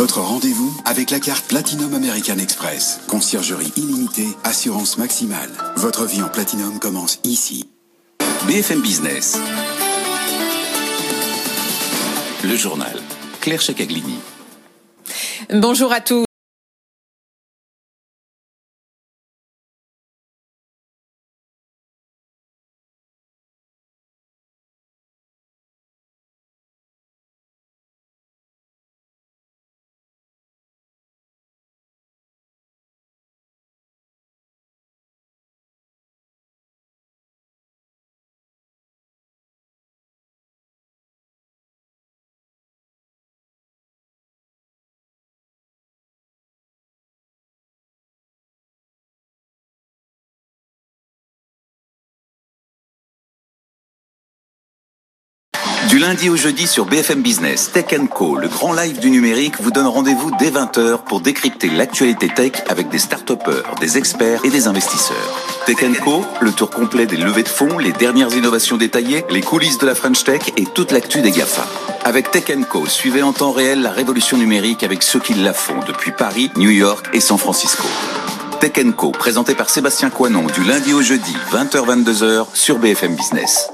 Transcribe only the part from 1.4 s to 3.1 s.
Platinum American Express.